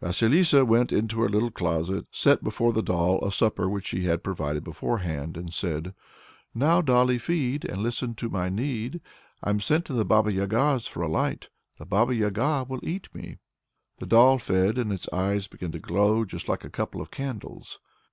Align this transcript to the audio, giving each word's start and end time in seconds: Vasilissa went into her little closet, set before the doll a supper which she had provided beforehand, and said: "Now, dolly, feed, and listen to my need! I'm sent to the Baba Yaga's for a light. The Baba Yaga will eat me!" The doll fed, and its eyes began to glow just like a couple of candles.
Vasilissa 0.00 0.64
went 0.64 0.92
into 0.92 1.20
her 1.20 1.28
little 1.28 1.50
closet, 1.50 2.06
set 2.12 2.44
before 2.44 2.72
the 2.72 2.84
doll 2.84 3.18
a 3.24 3.32
supper 3.32 3.68
which 3.68 3.88
she 3.88 4.04
had 4.04 4.22
provided 4.22 4.62
beforehand, 4.62 5.36
and 5.36 5.52
said: 5.52 5.92
"Now, 6.54 6.82
dolly, 6.82 7.18
feed, 7.18 7.64
and 7.64 7.82
listen 7.82 8.14
to 8.14 8.30
my 8.30 8.48
need! 8.48 9.00
I'm 9.42 9.58
sent 9.58 9.84
to 9.86 9.92
the 9.92 10.04
Baba 10.04 10.32
Yaga's 10.32 10.86
for 10.86 11.02
a 11.02 11.08
light. 11.08 11.48
The 11.80 11.84
Baba 11.84 12.14
Yaga 12.14 12.64
will 12.68 12.78
eat 12.84 13.12
me!" 13.12 13.38
The 13.98 14.06
doll 14.06 14.38
fed, 14.38 14.78
and 14.78 14.92
its 14.92 15.08
eyes 15.12 15.48
began 15.48 15.72
to 15.72 15.80
glow 15.80 16.24
just 16.24 16.48
like 16.48 16.62
a 16.62 16.70
couple 16.70 17.00
of 17.00 17.10
candles. 17.10 17.80